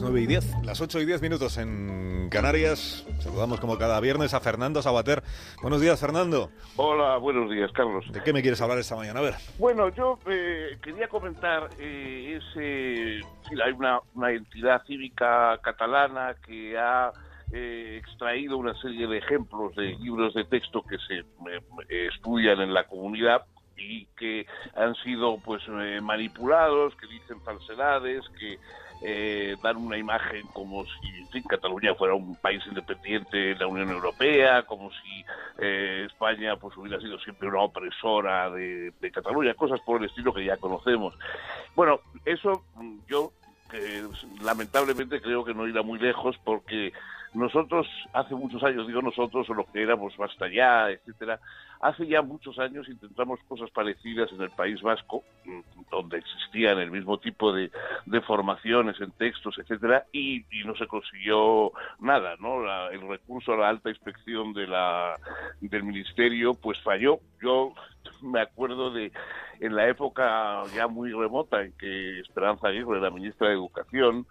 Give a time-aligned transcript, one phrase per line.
[0.00, 3.06] 9 y 10, las 8 y 10 minutos en Canarias.
[3.18, 5.22] Saludamos como cada viernes a Fernando Sabater.
[5.62, 6.50] Buenos días, Fernando.
[6.76, 8.04] Hola, buenos días, Carlos.
[8.12, 9.20] ¿De qué me quieres hablar esta mañana?
[9.20, 9.34] A ver.
[9.58, 13.20] Bueno, yo eh, quería comentar, eh, ese,
[13.62, 17.12] hay una, una entidad cívica catalana que ha
[17.52, 22.74] eh, extraído una serie de ejemplos de libros de texto que se eh, estudian en
[22.74, 23.46] la comunidad
[23.78, 28.58] y que han sido pues eh, manipulados, que dicen falsedades, que
[29.02, 34.64] eh, dan una imagen como si Cataluña fuera un país independiente de la Unión Europea,
[34.64, 35.24] como si
[35.58, 40.32] eh, España pues hubiera sido siempre una opresora de, de, Cataluña, cosas por el estilo
[40.34, 41.14] que ya conocemos.
[41.76, 42.64] Bueno, eso
[43.72, 44.10] yo
[44.42, 46.92] lamentablemente creo que no irá muy lejos porque
[47.34, 51.38] nosotros, hace muchos años, digo nosotros, o lo que éramos basta ya, etcétera,
[51.80, 56.90] hace ya muchos años intentamos cosas parecidas en el País Vasco, mm, donde existían el
[56.90, 57.70] mismo tipo de,
[58.06, 62.62] de formaciones en textos, etcétera, y, y, no se consiguió nada, ¿no?
[62.64, 65.16] La, el recurso a la alta inspección de la,
[65.60, 67.20] del Ministerio, pues falló.
[67.42, 67.74] Yo
[68.22, 69.12] me acuerdo de
[69.60, 74.26] en la época ya muy remota en que Esperanza Aguirre, la ministra de Educación,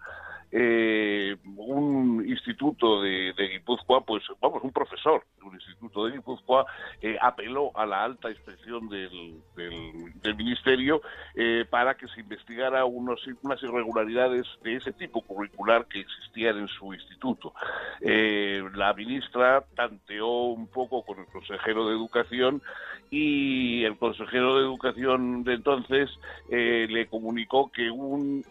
[0.50, 6.64] eh, un instituto de, de, Guipúzcoa, pues vamos, un profesor de un instituto de Guipúzcoa
[7.02, 11.02] eh, apeló a la alta inspección del, del, Ministerio
[11.34, 16.68] eh, para que se investigara unos, unas irregularidades de ese tipo curricular que existían en
[16.68, 17.52] su instituto.
[18.00, 22.62] Eh, la ministra tanteó un poco con el consejero de Educación
[23.10, 26.10] y el consejero de Educación de entonces
[26.50, 28.44] eh, le comunicó que un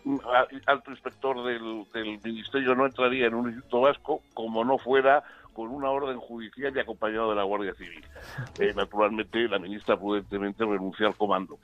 [0.65, 5.23] alto inspector del, del Ministerio no entraría en un instituto vasco como no fuera
[5.57, 8.05] con una orden judicial y acompañado de la Guardia Civil.
[8.59, 11.59] Eh, naturalmente, la ministra prudentemente renunció al comando.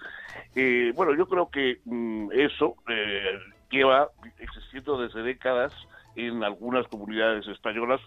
[0.55, 3.39] Eh, bueno, yo creo que mmm, eso eh,
[3.71, 5.73] lleva existiendo desde décadas
[6.15, 7.99] en algunas comunidades españolas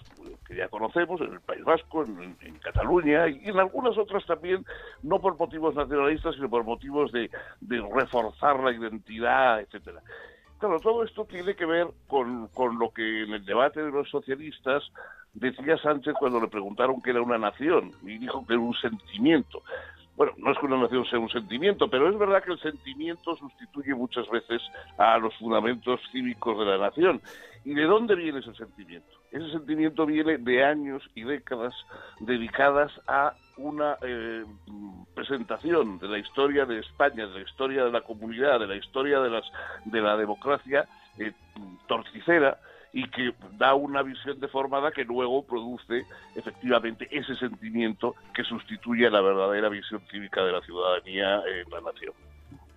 [0.46, 4.64] que ya conocemos, en el País Vasco, en, en, Cataluña y en algunas otras también,
[5.02, 10.00] no por motivos nacionalistas, sino por motivos de, de reforzar la identidad, etcétera.
[10.58, 14.08] Claro, todo esto tiene que ver con, con, lo que en el debate de los
[14.08, 14.82] socialistas
[15.34, 19.62] decía Sánchez cuando le preguntaron qué era una nación y dijo que era un sentimiento.
[20.16, 23.36] Bueno, no es que una nación sea un sentimiento, pero es verdad que el sentimiento
[23.36, 24.62] sustituye muchas veces
[24.96, 27.20] a los fundamentos cívicos de la nación.
[27.66, 29.08] ¿Y de dónde viene ese sentimiento?
[29.30, 31.74] Ese sentimiento viene de años y décadas
[32.20, 34.44] dedicadas a una eh,
[35.16, 39.18] presentación de la historia de España, de la historia de la comunidad, de la historia
[39.18, 39.44] de, las,
[39.86, 40.86] de la democracia
[41.18, 41.32] eh,
[41.88, 42.60] torticera
[42.92, 49.10] y que da una visión deformada que luego produce efectivamente ese sentimiento que sustituye a
[49.10, 52.12] la verdadera visión cívica de la ciudadanía en la nación.